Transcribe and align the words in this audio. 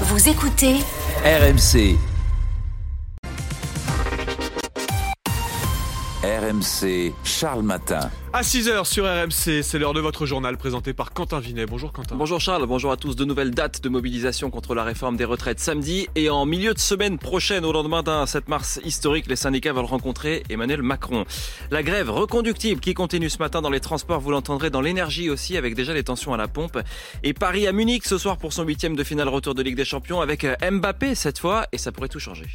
Vous 0.00 0.28
écoutez 0.28 0.80
RMC. 1.24 2.13
RMC, 6.34 7.12
Charles 7.22 7.62
Matin. 7.62 8.10
À 8.32 8.40
6h 8.40 8.84
sur 8.86 9.04
RMC, 9.04 9.62
c'est 9.62 9.78
l'heure 9.78 9.94
de 9.94 10.00
votre 10.00 10.26
journal 10.26 10.56
présenté 10.56 10.92
par 10.92 11.12
Quentin 11.12 11.38
Vinet. 11.38 11.64
Bonjour 11.64 11.92
Quentin. 11.92 12.16
Bonjour 12.16 12.40
Charles, 12.40 12.66
bonjour 12.66 12.90
à 12.90 12.96
tous. 12.96 13.14
De 13.14 13.24
nouvelles 13.24 13.52
dates 13.52 13.80
de 13.80 13.88
mobilisation 13.88 14.50
contre 14.50 14.74
la 14.74 14.82
réforme 14.82 15.16
des 15.16 15.24
retraites 15.24 15.60
samedi 15.60 16.08
et 16.16 16.30
en 16.30 16.44
milieu 16.44 16.74
de 16.74 16.80
semaine 16.80 17.18
prochaine, 17.18 17.64
au 17.64 17.72
lendemain 17.72 18.02
d'un 18.02 18.26
7 18.26 18.48
mars 18.48 18.80
historique, 18.84 19.28
les 19.28 19.36
syndicats 19.36 19.72
veulent 19.72 19.84
rencontrer 19.84 20.42
Emmanuel 20.50 20.82
Macron. 20.82 21.24
La 21.70 21.84
grève 21.84 22.10
reconductible 22.10 22.80
qui 22.80 22.94
continue 22.94 23.30
ce 23.30 23.38
matin 23.38 23.62
dans 23.62 23.70
les 23.70 23.80
transports, 23.80 24.18
vous 24.18 24.32
l'entendrez 24.32 24.70
dans 24.70 24.80
l'énergie 24.80 25.30
aussi, 25.30 25.56
avec 25.56 25.76
déjà 25.76 25.94
les 25.94 26.02
tensions 26.02 26.34
à 26.34 26.36
la 26.36 26.48
pompe. 26.48 26.80
Et 27.22 27.32
Paris 27.32 27.68
à 27.68 27.72
Munich 27.72 28.06
ce 28.06 28.18
soir 28.18 28.38
pour 28.38 28.52
son 28.52 28.64
huitième 28.64 28.96
de 28.96 29.04
finale 29.04 29.28
retour 29.28 29.54
de 29.54 29.62
Ligue 29.62 29.76
des 29.76 29.84
Champions 29.84 30.20
avec 30.20 30.44
Mbappé 30.44 31.14
cette 31.14 31.38
fois, 31.38 31.66
et 31.70 31.78
ça 31.78 31.92
pourrait 31.92 32.08
tout 32.08 32.18
changer. 32.18 32.46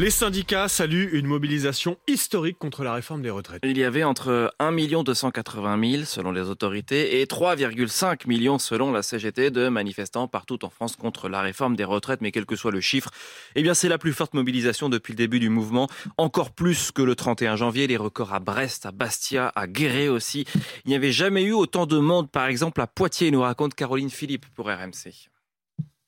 Les 0.00 0.08
syndicats 0.08 0.68
saluent 0.68 1.10
une 1.12 1.26
mobilisation 1.26 1.98
historique 2.08 2.58
contre 2.58 2.84
la 2.84 2.94
réforme 2.94 3.20
des 3.20 3.28
retraites. 3.28 3.60
Il 3.64 3.76
y 3.76 3.84
avait 3.84 4.02
entre 4.02 4.50
1 4.58 4.72
280 4.72 5.90
000 5.90 6.04
selon 6.06 6.32
les 6.32 6.48
autorités 6.48 7.20
et 7.20 7.26
3,5 7.26 8.26
millions 8.26 8.58
selon 8.58 8.92
la 8.92 9.02
CGT 9.02 9.50
de 9.50 9.68
manifestants 9.68 10.26
partout 10.26 10.64
en 10.64 10.70
France 10.70 10.96
contre 10.96 11.28
la 11.28 11.42
réforme 11.42 11.76
des 11.76 11.84
retraites. 11.84 12.22
Mais 12.22 12.32
quel 12.32 12.46
que 12.46 12.56
soit 12.56 12.70
le 12.70 12.80
chiffre, 12.80 13.10
eh 13.56 13.62
bien 13.62 13.74
c'est 13.74 13.90
la 13.90 13.98
plus 13.98 14.14
forte 14.14 14.32
mobilisation 14.32 14.88
depuis 14.88 15.12
le 15.12 15.18
début 15.18 15.38
du 15.38 15.50
mouvement. 15.50 15.86
Encore 16.16 16.52
plus 16.52 16.92
que 16.92 17.02
le 17.02 17.14
31 17.14 17.56
janvier, 17.56 17.86
les 17.86 17.98
records 17.98 18.32
à 18.32 18.40
Brest, 18.40 18.86
à 18.86 18.92
Bastia, 18.92 19.52
à 19.54 19.66
Guéret 19.66 20.08
aussi. 20.08 20.46
Il 20.86 20.88
n'y 20.88 20.94
avait 20.94 21.12
jamais 21.12 21.42
eu 21.42 21.52
autant 21.52 21.84
de 21.84 21.98
monde, 21.98 22.30
par 22.30 22.46
exemple 22.46 22.80
à 22.80 22.86
Poitiers, 22.86 23.30
nous 23.30 23.42
raconte 23.42 23.74
Caroline 23.74 24.08
Philippe 24.08 24.46
pour 24.54 24.68
RMC. 24.68 25.28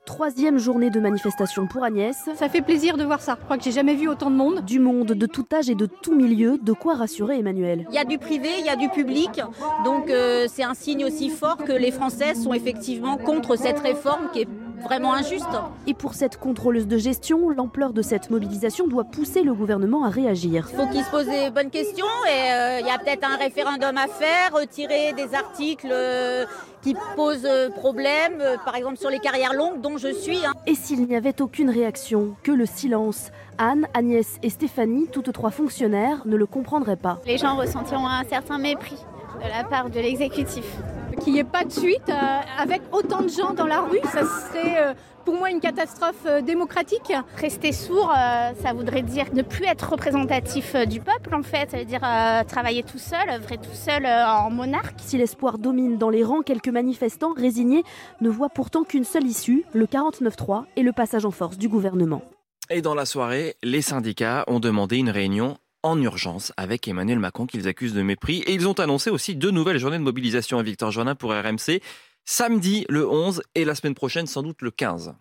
Troisième 0.05 0.59
journée 0.59 0.91
de 0.91 0.99
manifestation 0.99 1.69
pour 1.69 1.85
Agnès. 1.85 2.17
Ça 2.35 2.49
fait 2.49 2.61
plaisir 2.61 2.97
de 2.97 3.05
voir 3.05 3.21
ça. 3.21 3.37
Je 3.39 3.45
crois 3.45 3.57
que 3.57 3.63
j'ai 3.63 3.71
jamais 3.71 3.95
vu 3.95 4.09
autant 4.09 4.33
de 4.33 4.37
monde. 4.37 4.65
Du 4.65 4.81
monde, 4.81 5.13
de 5.13 5.27
tout 5.27 5.47
âge 5.55 5.71
et 5.71 5.77
de 5.77 5.87
tout 5.87 6.15
milieu, 6.15 6.59
de 6.59 6.73
quoi 6.73 6.95
rassurer 6.95 7.39
Emmanuel. 7.39 7.87
Il 7.89 7.95
y 7.95 7.99
a 7.99 8.05
du 8.05 8.19
privé, 8.19 8.49
il 8.59 8.67
y 8.67 8.69
a 8.69 8.75
du 8.75 8.89
public, 8.89 9.41
donc 9.85 10.11
euh, 10.11 10.47
c'est 10.49 10.65
un 10.65 10.75
signe 10.75 11.05
aussi 11.05 11.29
fort 11.29 11.59
que 11.59 11.73
les 11.73 11.93
Français 11.93 12.35
sont 12.35 12.53
effectivement 12.53 13.17
contre 13.17 13.57
cette 13.57 13.79
réforme 13.79 14.29
qui 14.33 14.41
est 14.41 14.49
vraiment 14.83 15.15
injuste. 15.15 15.47
Et 15.87 15.95
pour 15.95 16.15
cette 16.15 16.39
contrôleuse 16.39 16.87
de 16.87 16.99
gestion, 16.99 17.49
l'ampleur 17.49 17.93
de 17.93 18.03
cette 18.03 18.31
mobilisation 18.31 18.87
doit 18.87 19.05
pousser 19.05 19.43
le 19.43 19.55
gouvernement 19.55 20.05
à 20.05 20.11
réagir. 20.11 20.69
Il 20.73 20.77
faut 20.77 20.87
qu'il 20.87 21.05
se 21.05 21.11
pose 21.11 21.27
des 21.27 21.51
bonnes 21.51 21.71
questions 21.71 22.07
et 22.27 22.53
euh, 22.53 22.81
il 22.81 22.87
y 22.87 22.91
a 22.91 22.99
peut-être 22.99 23.29
un 23.29 23.37
référendum 23.37 23.97
à 23.97 24.07
faire, 24.07 24.53
retirer 24.53 25.13
des 25.13 25.35
articles 25.35 25.89
euh, 25.91 26.45
qui 26.83 26.97
posent 27.17 27.49
problème, 27.77 28.43
par 28.65 28.75
exemple 28.75 28.97
sur 28.97 29.11
les 29.11 29.21
carrières 29.21 29.55
longues 29.55 29.81
dont 29.81 29.99
je 29.99 30.13
suis. 30.13 30.45
Hein. 30.45 30.53
Et 30.67 30.75
s'il 30.75 31.07
n'y 31.07 31.17
avait 31.17 31.41
aucune 31.41 31.71
réaction, 31.71 32.35
que 32.43 32.53
le 32.53 32.67
silence 32.67 33.31
Anne, 33.59 33.87
Agnès 33.95 34.39
et 34.43 34.51
Stéphanie, 34.51 35.09
toutes 35.13 35.33
trois 35.33 35.51
fonctionnaires, 35.51 36.23
ne 36.27 36.37
le 36.37 36.47
comprendraient 36.47 36.97
pas. 36.97 37.21
Les 37.27 37.39
gens 37.39 37.57
ressentiront 37.57 38.07
un 38.07 38.25
certain 38.25 38.59
mépris 38.59 38.99
de 39.43 39.49
la 39.49 39.65
part 39.65 39.91
de 39.91 40.01
l'exécutif. 40.01 40.65
Qu'il 41.23 41.35
n'y 41.35 41.39
ait 41.39 41.45
pas 41.45 41.65
de 41.65 41.71
suite 41.71 42.09
euh, 42.09 42.41
avec 42.59 42.83
autant 42.91 43.23
de 43.23 43.29
gens 43.29 43.55
dans 43.55 43.67
la 43.67 43.81
rue, 43.81 44.01
ça 44.13 44.23
serait 44.23 44.77
euh, 44.79 44.95
pour 45.25 45.35
moi 45.35 45.51
une 45.51 45.61
catastrophe 45.61 46.27
euh, 46.27 46.41
démocratique. 46.41 47.13
Rester 47.37 47.71
sourd, 47.71 48.13
ça 48.61 48.73
voudrait 48.73 49.03
dire 49.03 49.27
ne 49.33 49.43
plus 49.43 49.65
être 49.67 49.91
représentatif 49.91 50.75
du 50.87 51.01
peuple 51.01 51.35
en 51.35 51.43
fait, 51.43 51.71
ça 51.71 51.79
veut 51.79 51.85
dire 51.85 52.01
travailler 52.49 52.83
tout 52.83 52.99
seul, 52.99 53.29
œuvrer 53.31 53.57
tout 53.59 53.75
seul 53.75 54.05
en 54.05 54.51
monarque. 54.51 54.99
Si 54.99 55.17
l'espoir 55.17 55.59
domine 55.59 55.97
dans 55.97 56.11
les 56.11 56.25
rangs, 56.25 56.43
quelques 56.43 56.69
manifestants 56.69 57.33
résignés 57.35 57.85
ne 58.21 58.29
voient 58.29 58.49
pourtant 58.49 58.83
qu'une 58.83 59.05
seule 59.05 59.27
issue, 59.27 59.65
le 59.73 59.87
49-3 59.87 60.65
et 60.77 60.83
le 60.83 60.93
passage 60.93 61.25
en 61.25 61.31
force 61.31 61.57
du 61.57 61.69
gouvernement. 61.69 62.23
Et 62.71 62.83
dans 62.83 62.95
la 62.95 63.07
soirée, 63.07 63.55
les 63.63 63.83
syndicats 63.83 64.45
ont 64.49 64.61
demandé 64.61 64.97
une 64.97 65.11
réunion 65.11 65.57
en 65.83 66.01
urgence 66.01 66.53
avec 66.57 66.87
Emmanuel 66.89 67.19
Macron 67.19 67.47
qu'ils 67.47 67.69
accusent 67.69 67.95
de 67.95 68.03
mépris. 68.03 68.39
Et 68.47 68.55
ils 68.55 68.69
ont 68.69 68.79
annoncé 68.79 69.11
aussi 69.11 69.35
deux 69.35 69.51
nouvelles 69.51 69.79
journées 69.79 69.99
de 69.99 70.03
mobilisation 70.03 70.59
à 70.59 70.63
Victor 70.63 70.91
Joannin 70.91 71.15
pour 71.15 71.33
RMC, 71.33 71.81
samedi 72.25 72.87
le 72.89 73.09
11 73.09 73.43
et 73.55 73.65
la 73.65 73.75
semaine 73.75 73.95
prochaine 73.95 74.27
sans 74.27 74.43
doute 74.43 74.63
le 74.63 74.71
15. 74.71 75.15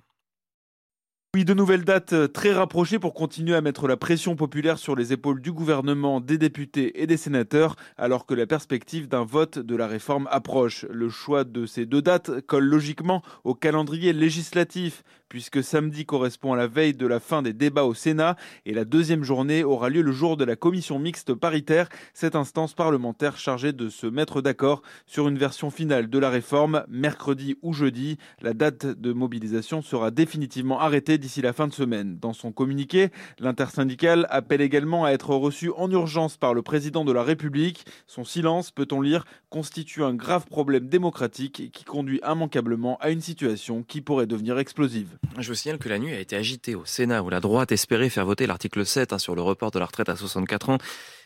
Oui, 1.33 1.45
de 1.45 1.53
nouvelles 1.53 1.85
dates 1.85 2.11
euh, 2.11 2.27
très 2.27 2.51
rapprochées 2.51 2.99
pour 2.99 3.13
continuer 3.13 3.55
à 3.55 3.61
mettre 3.61 3.87
la 3.87 3.95
pression 3.95 4.35
populaire 4.35 4.77
sur 4.77 4.97
les 4.97 5.13
épaules 5.13 5.39
du 5.39 5.53
gouvernement, 5.53 6.19
des 6.19 6.37
députés 6.37 7.01
et 7.01 7.07
des 7.07 7.15
sénateurs, 7.15 7.77
alors 7.97 8.25
que 8.25 8.33
la 8.33 8.45
perspective 8.45 9.07
d'un 9.07 9.23
vote 9.23 9.57
de 9.57 9.75
la 9.77 9.87
réforme 9.87 10.27
approche. 10.29 10.85
Le 10.89 11.07
choix 11.07 11.45
de 11.45 11.65
ces 11.65 11.85
deux 11.85 12.01
dates 12.01 12.41
colle 12.47 12.65
logiquement 12.65 13.21
au 13.45 13.55
calendrier 13.55 14.11
législatif, 14.11 15.03
puisque 15.31 15.63
samedi 15.63 16.05
correspond 16.05 16.51
à 16.51 16.57
la 16.57 16.67
veille 16.67 16.93
de 16.93 17.07
la 17.07 17.21
fin 17.21 17.41
des 17.41 17.53
débats 17.53 17.85
au 17.85 17.93
Sénat 17.93 18.35
et 18.65 18.73
la 18.73 18.83
deuxième 18.83 19.23
journée 19.23 19.63
aura 19.63 19.87
lieu 19.87 20.01
le 20.01 20.11
jour 20.11 20.35
de 20.35 20.43
la 20.43 20.57
commission 20.57 20.99
mixte 20.99 21.33
paritaire, 21.33 21.87
cette 22.13 22.35
instance 22.35 22.73
parlementaire 22.73 23.37
chargée 23.37 23.71
de 23.71 23.87
se 23.87 24.07
mettre 24.07 24.41
d'accord 24.41 24.81
sur 25.05 25.29
une 25.29 25.37
version 25.37 25.69
finale 25.69 26.09
de 26.09 26.19
la 26.19 26.29
réforme 26.29 26.83
mercredi 26.89 27.55
ou 27.61 27.71
jeudi. 27.71 28.17
La 28.41 28.53
date 28.53 28.85
de 28.85 29.13
mobilisation 29.13 29.81
sera 29.81 30.11
définitivement 30.11 30.81
arrêtée 30.81 31.17
d'ici 31.17 31.41
la 31.41 31.53
fin 31.53 31.69
de 31.69 31.73
semaine. 31.73 32.17
Dans 32.19 32.33
son 32.33 32.51
communiqué, 32.51 33.07
l'intersyndicale 33.39 34.27
appelle 34.31 34.59
également 34.59 35.05
à 35.05 35.11
être 35.11 35.33
reçu 35.33 35.71
en 35.77 35.89
urgence 35.89 36.35
par 36.35 36.53
le 36.53 36.61
président 36.61 37.05
de 37.05 37.13
la 37.13 37.23
République. 37.23 37.85
Son 38.05 38.25
silence, 38.25 38.71
peut-on 38.71 38.99
lire, 38.99 39.23
constitue 39.49 40.03
un 40.03 40.13
grave 40.13 40.47
problème 40.47 40.89
démocratique 40.89 41.71
qui 41.71 41.85
conduit 41.85 42.19
immanquablement 42.29 42.97
à 42.99 43.11
une 43.11 43.21
situation 43.21 43.81
qui 43.81 44.01
pourrait 44.01 44.27
devenir 44.27 44.59
explosive. 44.59 45.20
Je 45.37 45.47
vous 45.47 45.55
signale 45.55 45.79
que 45.79 45.89
la 45.89 45.97
nuit 45.97 46.13
a 46.13 46.19
été 46.19 46.35
agitée 46.35 46.75
au 46.75 46.85
Sénat 46.85 47.23
où 47.23 47.29
la 47.29 47.39
droite 47.39 47.71
espérait 47.71 48.09
faire 48.09 48.25
voter 48.25 48.47
l'article 48.47 48.85
7 48.85 49.13
hein, 49.13 49.17
sur 49.17 49.33
le 49.33 49.41
report 49.41 49.71
de 49.71 49.79
la 49.79 49.85
retraite 49.85 50.09
à 50.09 50.15
64 50.15 50.69
ans 50.69 50.77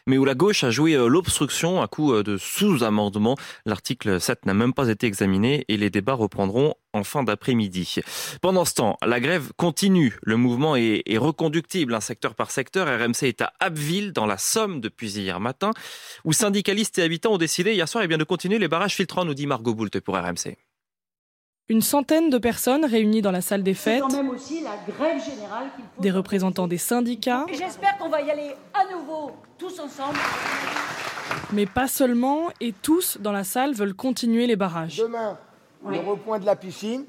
mais 0.07 0.17
où 0.17 0.25
la 0.25 0.35
gauche 0.35 0.63
a 0.63 0.72
joué 0.72 0.94
euh, 0.94 1.07
l'obstruction 1.07 1.81
à 1.81 1.88
coup 1.88 2.13
euh, 2.13 2.23
de 2.23 2.38
sous-amendement. 2.38 3.35
L'article 3.66 4.22
7 4.22 4.45
n'a 4.45 4.53
même 4.53 4.73
pas 4.73 4.89
été 4.89 5.07
examiné 5.07 5.66
et 5.67 5.78
les 5.78 5.89
débats 5.89 6.13
reprendront 6.13 6.75
en 6.94 7.03
fin 7.03 7.23
d'après-midi. 7.23 7.95
Pendant 8.41 8.66
ce 8.66 8.75
temps, 8.75 8.97
la 9.05 9.19
grève 9.19 9.51
continue. 9.57 10.17
Le 10.22 10.38
mouvement 10.38 10.75
est, 10.75 11.03
reconductible, 11.17 11.94
un 11.94 12.00
secteur 12.01 12.35
par 12.35 12.51
secteur. 12.51 12.88
RMC 12.88 13.23
est 13.23 13.41
à 13.41 13.51
Abbeville, 13.59 14.13
dans 14.13 14.25
la 14.25 14.38
Somme, 14.38 14.79
depuis 14.79 15.17
hier 15.17 15.39
matin, 15.39 15.72
où 16.23 16.31
syndicalistes 16.31 16.97
et 17.00 17.03
habitants 17.03 17.34
ont 17.34 17.38
décidé 17.38 17.73
hier 17.73 17.89
soir 17.89 18.03
eh 18.03 18.07
de 18.07 18.23
continuer 18.23 18.59
les 18.59 18.67
barrages 18.67 18.95
filtrants, 18.95 19.25
nous 19.25 19.34
dit 19.34 19.47
Margot 19.47 19.73
Boult 19.73 20.00
pour 20.00 20.16
RMC. 20.16 20.55
Une 21.67 21.81
centaine 21.81 22.29
de 22.29 22.37
personnes 22.37 22.85
réunies 22.85 23.23
dans 23.23 23.31
la 23.31 23.41
salle 23.41 23.63
des 23.63 23.73
fêtes. 23.73 24.03
des 25.99 26.11
représentants 26.11 26.67
des 26.67 26.77
syndicats. 26.77 27.47
J'espère 27.51 27.97
qu'on 27.97 28.07
va 28.07 28.21
y 28.21 28.29
aller 28.29 28.51
à 28.71 28.93
nouveau, 28.93 29.31
tous 29.57 29.79
ensemble. 29.79 30.19
Mais 31.53 31.65
pas 31.65 31.87
seulement, 31.87 32.49
et 32.61 32.71
tous 32.83 33.17
dans 33.19 33.31
la 33.31 33.43
salle 33.43 33.73
veulent 33.73 33.95
continuer 33.95 34.45
les 34.45 34.55
barrages. 34.55 34.97
Demain, 34.97 35.39
le 35.89 35.97
rond-point 35.97 36.37
de 36.37 36.45
la 36.45 36.55
piscine. 36.55 37.05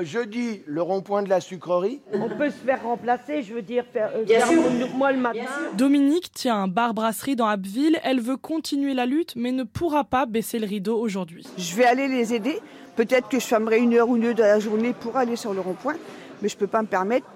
Jeudi, 0.00 0.62
le 0.66 0.82
rond-point 0.82 1.24
de 1.24 1.28
la 1.28 1.40
sucrerie. 1.40 2.00
On 2.12 2.28
peut 2.28 2.50
se 2.50 2.56
faire 2.64 2.82
remplacer, 2.84 3.42
je 3.42 3.54
veux 3.54 3.62
dire, 3.62 3.84
faire, 3.92 4.10
euh, 4.14 4.86
moi 4.94 5.10
le 5.10 5.18
matin. 5.18 5.40
Dominique 5.76 6.30
tient 6.32 6.54
un 6.54 6.68
bar-brasserie 6.68 7.34
dans 7.34 7.48
Abbeville. 7.48 7.98
Elle 8.04 8.20
veut 8.20 8.36
continuer 8.36 8.94
la 8.94 9.04
lutte, 9.04 9.34
mais 9.34 9.50
ne 9.50 9.64
pourra 9.64 10.04
pas 10.04 10.26
baisser 10.26 10.60
le 10.60 10.66
rideau 10.66 10.96
aujourd'hui. 10.96 11.44
Je 11.58 11.74
vais 11.74 11.86
aller 11.86 12.06
les 12.06 12.34
aider 12.34 12.60
Peut-être 12.96 13.28
que 13.28 13.40
je 13.40 13.44
fermerai 13.44 13.78
une 13.78 13.94
heure 13.94 14.08
ou 14.08 14.18
deux 14.18 14.34
de 14.34 14.42
la 14.42 14.60
journée 14.60 14.92
pour 14.92 15.16
aller 15.16 15.36
sur 15.36 15.52
le 15.52 15.60
rond-point, 15.60 15.96
mais 16.42 16.48
je 16.48 16.54
ne 16.54 16.58
peux 16.60 16.66
pas 16.66 16.82
me 16.82 16.86
permettre 16.86 17.26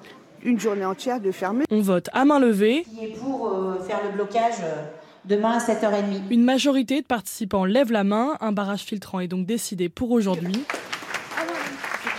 une 0.44 0.60
journée 0.60 0.84
entière 0.84 1.20
de 1.20 1.32
fermer. 1.32 1.64
On 1.70 1.80
vote 1.80 2.08
à 2.12 2.24
main 2.24 2.38
levée. 2.38 2.84
Qui 2.84 3.06
est 3.06 3.18
pour 3.18 3.48
euh, 3.48 3.80
faire 3.80 4.00
le 4.04 4.12
blocage 4.14 4.60
euh, 4.62 4.84
demain 5.24 5.52
à 5.52 5.58
7h30. 5.58 6.30
Une 6.30 6.44
majorité 6.44 7.00
de 7.00 7.06
participants 7.06 7.64
lève 7.64 7.90
la 7.90 8.04
main. 8.04 8.36
Un 8.40 8.52
barrage 8.52 8.82
filtrant 8.82 9.18
est 9.18 9.26
donc 9.26 9.46
décidé 9.46 9.88
pour 9.88 10.12
aujourd'hui. 10.12 10.64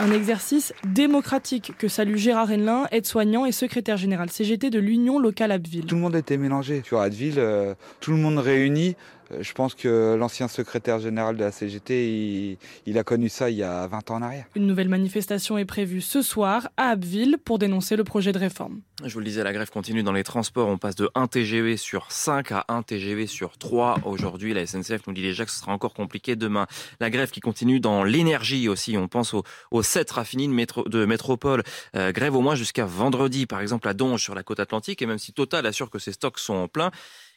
Un 0.02 0.12
exercice 0.12 0.74
démocratique 0.86 1.74
que 1.78 1.90
salue 1.90 2.16
Gérard 2.16 2.50
Henlin, 2.50 2.88
aide-soignant 2.92 3.46
et 3.46 3.52
secrétaire 3.52 3.98
général 3.98 4.30
CGT 4.30 4.70
de 4.70 4.80
l'Union 4.80 5.20
locale 5.20 5.52
Abbeville. 5.52 5.86
Tout 5.86 5.96
le 5.96 6.02
monde 6.02 6.16
était 6.16 6.38
mélangé. 6.38 6.82
Sur 6.86 7.02
Abbeville, 7.02 7.36
euh, 7.38 7.74
tout 8.00 8.12
le 8.12 8.18
monde 8.18 8.38
réuni. 8.38 8.96
Euh, 9.32 9.42
je 9.42 9.54
pense 9.54 9.76
que 9.76 10.16
l'ancien 10.16 10.48
secrétaire 10.48 11.00
général 11.00 11.38
de 11.38 11.44
la 11.44 11.52
CGT, 11.52 12.58
il, 12.86 12.98
a 12.98 13.04
connu 13.04 13.30
ça 13.30 13.50
il 13.50 13.58
y 13.58 13.64
a 13.64 13.88
20 13.88 14.12
ans 14.12 14.16
en 14.16 14.22
arrière. 14.22 14.46
Une 14.56 14.68
nouvelle 14.68 14.90
manifestation 14.90 15.58
est 15.58 15.66
prévue 15.66 16.02
ce 16.02 16.22
soir 16.22 16.70
à 16.78 16.90
Abbeville 16.90 17.38
pour 17.44 17.60
dénoncer 17.60 17.96
le 17.96 18.04
projet 18.04 18.32
de 18.32 18.40
réforme. 18.40 18.82
Je 19.04 19.14
vous 19.14 19.20
le 19.20 19.26
disais, 19.26 19.44
la 19.44 19.54
grève 19.54 19.70
continue 19.70 20.04
dans 20.04 20.12
les 20.12 20.24
transports. 20.24 20.68
On 20.68 20.78
passe 20.78 20.96
de 20.96 21.10
1 21.16 21.28
TGV 21.28 21.78
sur 21.78 22.12
5 22.12 22.52
à 22.52 22.66
1 22.68 22.84
TGV 22.84 23.28
sur 23.28 23.58
3 23.58 24.02
aujourd'hui. 24.04 24.54
La 24.54 24.66
SNCF 24.66 25.08
nous 25.08 25.14
dit 25.14 25.22
déjà 25.22 25.46
que 25.46 25.52
ce 25.52 25.60
sera 25.60 25.72
encore 25.72 25.94
compliqué 25.94 26.36
demain. 26.36 26.68
La 27.00 27.10
grève 27.10 27.32
qui 27.32 27.40
continue 27.40 27.80
dans 27.80 28.04
l'énergie 28.04 28.68
aussi. 28.68 28.98
On 28.98 29.08
pense 29.08 29.34
aux, 29.34 29.44
aux 29.72 29.84
7 29.84 30.12
raffineries 30.12 30.50
de, 30.88 31.06
métropole. 31.06 31.64
Euh, 31.96 32.12
grève 32.12 32.36
au 32.36 32.42
moins 32.42 32.56
jusqu'à 32.56 32.86
vendredi, 32.86 33.46
par 33.46 33.62
exemple 33.62 33.88
à 33.88 33.94
Donge 33.94 34.22
sur 34.22 34.36
la 34.36 34.44
côte 34.44 34.60
atlantique. 34.60 35.02
Et 35.02 35.06
même 35.06 35.18
si 35.18 35.34
Total 35.34 35.66
assure 35.66 35.90
que 35.90 36.00
ses 36.00 36.12
stocks 36.12 36.40
sont 36.40 36.54
en 36.54 36.68
plein, 36.68 36.92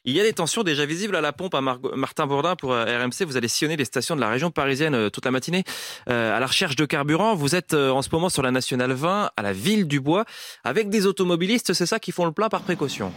Il 0.05 0.17
y 0.17 0.21
a 0.21 0.25
des 0.25 0.33
tensions 0.33 0.65
déjà 0.65 0.85
visibles 0.85 1.15
à 1.15 1.21
la 1.21 1.33
pompe 1.33 1.55
à 1.55 1.61
Martin 1.61 2.27
Bourdin 2.27 2.57
pour 2.57 2.73
euh, 2.73 2.85
RMC. 2.85 3.25
Vous 3.25 3.37
allez 3.37 3.47
sillonner 3.47 3.77
les 3.77 3.85
stations 3.85 4.17
de 4.17 4.21
la 4.21 4.29
région 4.29 4.51
parisienne 4.51 4.95
euh, 4.95 5.11
toute 5.11 5.25
la 5.25 5.31
matinée 5.31 5.63
euh, 6.09 6.37
à 6.37 6.41
la 6.41 6.47
recherche 6.47 6.75
de 6.75 6.85
carburant. 6.85 7.37
Vous 7.37 7.55
êtes 7.55 7.73
en 7.73 8.03
ce 8.03 8.09
moment 8.11 8.29
sur 8.29 8.43
la 8.43 8.51
Nationale 8.51 8.93
20 8.93 9.31
à 9.37 9.43
la 9.43 9.53
ville 9.53 9.87
du 9.87 10.01
Bois 10.01 10.25
avec 10.65 10.89
des 10.89 11.07
automobilistes, 11.07 11.73
c'est 11.73 11.87
ça 11.87 12.01
qui 12.01 12.11
font 12.11 12.25
le 12.25 12.33
plein 12.33 12.49
par 12.49 12.63
précaution. 12.63 13.13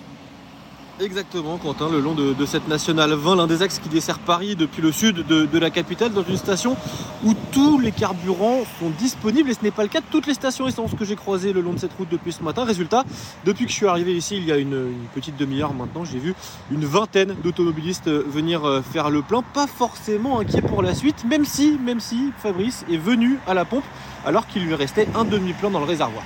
Exactement, 1.02 1.58
Quentin, 1.58 1.90
le 1.90 2.00
long 2.00 2.16
de, 2.16 2.46
cette 2.46 2.70
nationale 2.70 3.12
20, 3.12 3.36
l'un 3.36 3.48
des 3.48 3.62
axes 3.62 3.80
qui 3.80 3.90
dessert 3.90 4.18
Paris 4.18 4.56
depuis 4.56 4.82
le 4.82 4.94
sud 4.94 5.28
de, 5.28 5.60
la 5.60 5.70
capitale, 5.70 6.14
dans 6.14 6.24
une 6.24 6.38
station 6.38 6.78
où 7.26 7.34
tous 7.52 7.80
les 7.80 7.92
carburants 7.92 8.64
sont 8.80 8.90
disponibles. 8.92 9.50
Et 9.50 9.54
ce 9.54 9.62
n'est 9.62 9.72
pas 9.72 9.84
le 9.84 9.90
cas 9.90 10.00
de 10.00 10.06
toutes 10.10 10.26
les 10.26 10.34
stations 10.34 10.70
essence 10.70 10.96
que 10.98 11.04
j'ai 11.04 11.18
croisées 11.18 11.52
le 11.52 11.60
long 11.60 11.74
de 11.74 11.80
cette 11.80 11.92
route 11.98 12.08
depuis 12.10 12.32
ce 12.32 12.42
matin. 12.44 12.64
Résultat, 12.64 13.04
depuis 13.44 13.66
que 13.66 13.72
je 13.72 13.76
suis 13.76 13.88
arrivé 13.88 14.16
ici, 14.16 14.38
il 14.38 14.46
y 14.46 14.54
a 14.54 14.58
une, 14.58 14.94
petite 15.14 15.36
demi-heure 15.36 15.74
maintenant, 15.74 16.06
j'ai 16.06 16.18
vu 16.18 16.34
une 16.72 16.86
vingtaine 16.86 17.36
d'automobilistes 17.44 18.08
venir 18.08 18.64
euh, 18.64 18.82
faire 18.82 19.10
le 19.10 19.22
plein. 19.22 19.42
Pas 19.42 19.68
forcément 19.68 20.40
inquiets 20.40 20.62
pour 20.62 20.82
la 20.82 20.96
suite, 20.96 21.26
même 21.26 21.44
si, 21.44 21.78
même 21.78 22.00
si 22.00 22.32
Fabrice 22.38 22.86
est 22.90 22.98
venu 22.98 23.38
à 23.48 23.54
la 23.54 23.66
pompe 23.66 23.84
alors 24.26 24.48
qu'il 24.48 24.64
lui 24.64 24.76
restait 24.76 25.10
un 25.14 25.26
demi-plein 25.26 25.72
dans 25.72 25.80
le 25.80 25.86
réservoir. 25.86 26.24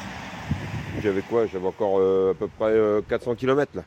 J'avais 1.01 1.21
quoi? 1.21 1.47
J'avais 1.47 1.67
encore 1.67 1.97
euh, 1.97 2.31
à 2.31 2.33
peu 2.35 2.47
près 2.47 2.75
400 3.09 3.31
euh, 3.31 3.35
km 3.35 3.71
là. 3.73 3.83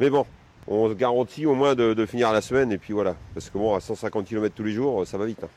Mais 0.00 0.10
bon, 0.10 0.26
on 0.66 0.88
se 0.88 0.94
garantit 0.94 1.46
au 1.46 1.54
moins 1.54 1.74
de, 1.74 2.06
finir 2.06 2.32
la 2.32 2.40
semaine 2.40 2.72
et 2.72 2.78
puis 2.78 2.92
voilà. 2.92 3.14
Parce 3.34 3.50
que 3.50 3.58
bon, 3.58 3.74
à 3.74 3.80
150 3.80 4.26
km 4.26 4.54
tous 4.54 4.64
les 4.64 4.72
jours, 4.72 5.06
ça 5.06 5.18
va 5.18 5.26
vite. 5.26 5.44
Hein. 5.44 5.48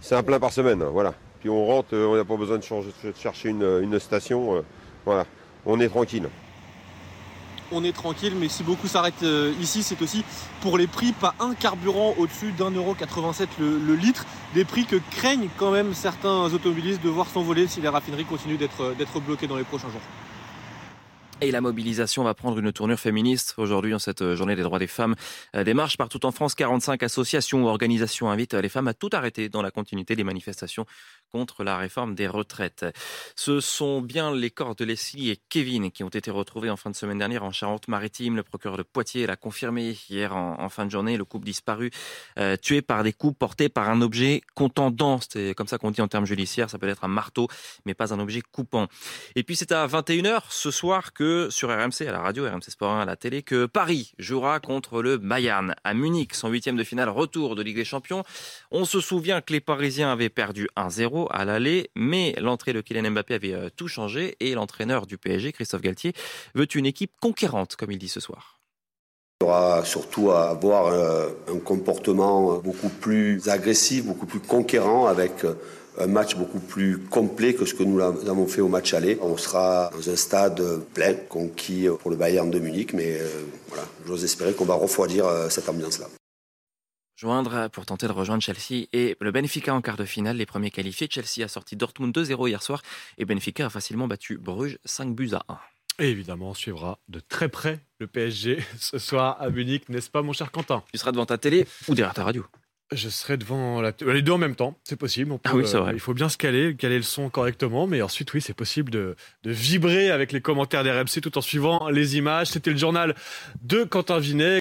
C'est 0.00 0.14
un 0.14 0.22
plein 0.22 0.38
par 0.38 0.52
semaine, 0.52 0.82
hein, 0.82 0.90
voilà. 0.92 1.14
Puis 1.40 1.48
on 1.48 1.66
rentre, 1.66 1.96
on 1.96 2.16
n'a 2.16 2.24
pas 2.24 2.36
besoin 2.36 2.58
de, 2.58 2.64
chercher 3.14 3.48
une, 3.48 3.98
station. 3.98 4.56
Euh, 4.56 4.60
voilà, 5.06 5.24
on 5.64 5.80
est 5.80 5.88
tranquille. 5.88 6.28
On 7.72 7.84
est 7.84 7.92
tranquille, 7.92 8.34
mais 8.38 8.48
si 8.48 8.64
beaucoup 8.64 8.88
s'arrêtent 8.88 9.22
euh, 9.22 9.54
ici, 9.60 9.82
c'est 9.82 10.02
aussi 10.02 10.24
pour 10.60 10.76
les 10.76 10.88
prix, 10.88 11.12
pas 11.12 11.34
un 11.38 11.54
carburant 11.54 12.14
au-dessus 12.18 12.52
d'un 12.52 12.70
euro 12.70 12.94
87 12.94 13.48
le 13.60 13.94
litre. 13.94 14.26
Des 14.54 14.64
prix 14.64 14.84
que 14.84 14.96
craignent 15.12 15.48
quand 15.56 15.70
même 15.70 15.94
certains 15.94 16.52
automobilistes 16.52 17.02
de 17.02 17.08
voir 17.08 17.28
s'envoler 17.28 17.68
si 17.68 17.80
les 17.80 17.88
raffineries 17.88 18.24
continuent 18.24 18.58
d'être 18.58 19.20
bloquées 19.20 19.46
dans 19.46 19.56
les 19.56 19.64
prochains 19.64 19.88
jours. 19.88 20.00
Et 21.42 21.50
la 21.50 21.62
mobilisation 21.62 22.22
va 22.22 22.34
prendre 22.34 22.58
une 22.58 22.70
tournure 22.70 23.00
féministe 23.00 23.54
aujourd'hui 23.56 23.94
en 23.94 23.98
cette 23.98 24.20
euh, 24.20 24.36
journée 24.36 24.56
des 24.56 24.62
droits 24.62 24.78
des 24.78 24.86
femmes. 24.86 25.14
Euh, 25.56 25.64
des 25.64 25.72
marches 25.72 25.96
partout 25.96 26.26
en 26.26 26.32
France, 26.32 26.54
45 26.54 27.02
associations 27.02 27.64
ou 27.64 27.68
organisations 27.68 28.30
invitent 28.30 28.52
les 28.52 28.68
femmes 28.68 28.88
à 28.88 28.92
tout 28.92 29.08
arrêter 29.14 29.48
dans 29.48 29.62
la 29.62 29.70
continuité 29.70 30.14
des 30.16 30.24
manifestations 30.24 30.84
contre 31.32 31.64
la 31.64 31.78
réforme 31.78 32.14
des 32.14 32.28
retraites. 32.28 32.84
Ce 33.36 33.60
sont 33.60 34.02
bien 34.02 34.34
les 34.34 34.50
corps 34.50 34.74
de 34.74 34.84
Leslie 34.84 35.30
et 35.30 35.40
Kevin 35.48 35.90
qui 35.90 36.04
ont 36.04 36.10
été 36.10 36.30
retrouvés 36.30 36.68
en 36.68 36.76
fin 36.76 36.90
de 36.90 36.96
semaine 36.96 37.18
dernière 37.18 37.42
en 37.42 37.52
Charente-Maritime. 37.52 38.36
Le 38.36 38.42
procureur 38.42 38.76
de 38.76 38.82
Poitiers 38.82 39.26
l'a 39.26 39.36
confirmé 39.36 39.96
hier 40.10 40.36
en, 40.36 40.68
fin 40.68 40.84
de 40.84 40.90
journée. 40.90 41.16
Le 41.16 41.24
couple 41.24 41.46
disparu, 41.46 41.90
euh, 42.38 42.56
tué 42.56 42.82
par 42.82 43.02
des 43.02 43.14
coups 43.14 43.38
portés 43.38 43.70
par 43.70 43.88
un 43.88 44.02
objet 44.02 44.42
contendant. 44.54 45.20
C'est 45.26 45.54
comme 45.54 45.68
ça 45.68 45.78
qu'on 45.78 45.90
dit 45.90 46.02
en 46.02 46.08
termes 46.08 46.26
judiciaires. 46.26 46.68
Ça 46.68 46.78
peut 46.78 46.88
être 46.88 47.04
un 47.04 47.08
marteau, 47.08 47.48
mais 47.86 47.94
pas 47.94 48.12
un 48.12 48.20
objet 48.20 48.42
coupant. 48.52 48.88
Et 49.36 49.42
puis 49.42 49.56
c'est 49.56 49.72
à 49.72 49.86
21h 49.86 50.42
ce 50.50 50.70
soir 50.70 51.14
que 51.14 51.29
sur 51.50 51.68
RMC, 51.68 52.08
à 52.08 52.12
la 52.12 52.20
radio, 52.20 52.44
RMC 52.44 52.70
Sport 52.70 52.92
1 52.92 53.00
à 53.00 53.04
la 53.04 53.16
télé, 53.16 53.42
que 53.42 53.66
Paris 53.66 54.12
jouera 54.18 54.60
contre 54.60 55.02
le 55.02 55.16
Bayern 55.16 55.74
à 55.84 55.94
Munich, 55.94 56.34
son 56.34 56.48
huitième 56.48 56.76
de 56.76 56.84
finale 56.84 57.08
retour 57.08 57.56
de 57.56 57.62
Ligue 57.62 57.76
des 57.76 57.84
Champions. 57.84 58.22
On 58.70 58.84
se 58.84 59.00
souvient 59.00 59.40
que 59.40 59.52
les 59.52 59.60
Parisiens 59.60 60.12
avaient 60.12 60.28
perdu 60.28 60.68
1-0 60.76 61.28
à 61.30 61.44
l'aller, 61.44 61.90
mais 61.94 62.34
l'entrée 62.38 62.72
de 62.72 62.80
Kylian 62.80 63.10
Mbappé 63.10 63.34
avait 63.34 63.54
euh, 63.54 63.68
tout 63.74 63.88
changé 63.88 64.36
et 64.40 64.54
l'entraîneur 64.54 65.06
du 65.06 65.18
PSG, 65.18 65.52
Christophe 65.52 65.82
Galtier, 65.82 66.12
veut 66.54 66.66
une 66.74 66.86
équipe 66.86 67.12
conquérante, 67.20 67.76
comme 67.76 67.90
il 67.92 67.98
dit 67.98 68.08
ce 68.08 68.20
soir. 68.20 68.60
Il 69.40 69.46
faudra 69.46 69.84
surtout 69.84 70.30
avoir 70.32 70.86
euh, 70.86 71.30
un 71.48 71.58
comportement 71.58 72.58
beaucoup 72.58 72.90
plus 72.90 73.48
agressif, 73.48 74.04
beaucoup 74.04 74.26
plus 74.26 74.40
conquérant 74.40 75.06
avec 75.06 75.44
euh, 75.44 75.54
un 76.00 76.06
match 76.06 76.36
beaucoup 76.36 76.60
plus 76.60 76.98
complet 76.98 77.54
que 77.54 77.64
ce 77.64 77.74
que 77.74 77.82
nous 77.82 78.00
avons 78.00 78.46
fait 78.46 78.60
au 78.60 78.68
match 78.68 78.94
aller. 78.94 79.18
On 79.22 79.36
sera 79.36 79.90
dans 79.92 80.10
un 80.10 80.16
stade 80.16 80.62
plein, 80.94 81.14
conquis 81.28 81.86
pour 82.00 82.10
le 82.10 82.16
Bayern 82.16 82.50
de 82.50 82.58
Munich, 82.58 82.92
mais 82.92 83.18
voilà, 83.68 83.84
j'ose 84.06 84.24
espérer 84.24 84.52
qu'on 84.52 84.64
va 84.64 84.74
refroidir 84.74 85.26
cette 85.50 85.68
ambiance-là 85.68 86.06
joindre 87.20 87.68
pour 87.68 87.84
tenter 87.84 88.06
de 88.06 88.12
rejoindre 88.12 88.42
Chelsea 88.42 88.86
et 88.94 89.14
le 89.20 89.30
Benfica 89.30 89.74
en 89.74 89.82
quart 89.82 89.98
de 89.98 90.06
finale. 90.06 90.38
Les 90.38 90.46
premiers 90.46 90.70
qualifiés, 90.70 91.06
Chelsea 91.10 91.44
a 91.44 91.48
sorti 91.48 91.76
Dortmund 91.76 92.16
2-0 92.16 92.48
hier 92.48 92.62
soir 92.62 92.80
et 93.18 93.26
Benfica 93.26 93.66
a 93.66 93.70
facilement 93.70 94.08
battu 94.08 94.38
Bruges 94.38 94.78
5 94.86 95.14
buts 95.14 95.32
à 95.34 95.44
1. 95.48 95.58
Et 95.98 96.08
évidemment, 96.08 96.50
on 96.50 96.54
suivra 96.54 96.98
de 97.08 97.20
très 97.20 97.50
près 97.50 97.80
le 97.98 98.06
PSG 98.06 98.64
ce 98.78 98.98
soir 98.98 99.36
à 99.38 99.50
Munich, 99.50 99.90
n'est-ce 99.90 100.08
pas 100.08 100.22
mon 100.22 100.32
cher 100.32 100.50
Quentin? 100.50 100.82
Tu 100.92 100.98
seras 100.98 101.12
devant 101.12 101.26
ta 101.26 101.36
télé 101.36 101.66
ou 101.88 101.94
derrière 101.94 102.14
ta 102.14 102.24
radio 102.24 102.46
je 102.92 103.08
serai 103.08 103.36
devant 103.36 103.80
la 103.80 103.92
les 104.06 104.22
deux 104.22 104.32
en 104.32 104.38
même 104.38 104.56
temps, 104.56 104.76
c'est 104.84 104.96
possible. 104.96 105.32
ah 105.44 105.54
oui, 105.54 105.62
vrai. 105.62 105.92
il 105.94 106.00
faut 106.00 106.14
bien 106.14 106.28
se 106.28 106.36
caler, 106.36 106.74
caler 106.76 106.96
le 106.96 107.02
son 107.02 107.30
correctement, 107.30 107.86
mais 107.86 108.02
ensuite, 108.02 108.32
oui, 108.34 108.40
c'est 108.40 108.54
possible 108.54 108.90
de, 108.90 109.14
de 109.44 109.50
vibrer 109.50 110.10
avec 110.10 110.32
les 110.32 110.40
commentaires 110.40 110.82
des 110.82 110.90
RMC 110.90 111.20
tout 111.22 111.38
en 111.38 111.40
suivant 111.40 111.88
les 111.88 112.16
images. 112.16 112.48
C'était 112.48 112.70
le 112.70 112.76
journal 112.76 113.14
de 113.62 113.84
Quentin 113.84 114.18
Vinet. 114.18 114.58